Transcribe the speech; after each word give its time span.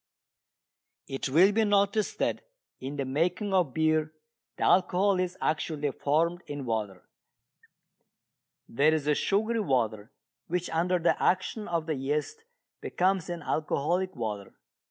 It 1.07 1.29
will 1.29 1.51
be 1.51 1.63
noticed 1.63 2.17
that 2.17 2.41
in 2.79 2.95
the 2.95 3.05
making 3.05 3.53
of 3.53 3.75
beer 3.75 4.11
the 4.57 4.63
alcohol 4.63 5.19
is 5.19 5.37
actually 5.39 5.91
formed 5.91 6.41
in 6.47 6.65
water. 6.65 7.03
There 8.67 8.95
is 8.95 9.05
a 9.05 9.13
sugary 9.13 9.59
water 9.59 10.11
which 10.47 10.71
under 10.71 10.97
the 10.97 11.21
action 11.21 11.67
of 11.67 11.85
the 11.85 11.93
yeast 11.93 12.45
becomes 12.81 13.29
an 13.29 13.43
alcoholic 13.43 14.15
water. 14.15 14.55